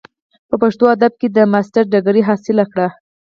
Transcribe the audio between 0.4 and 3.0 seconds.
پۀ پښتو ادب کښې د ماسټر ډګري حاصله کړه۔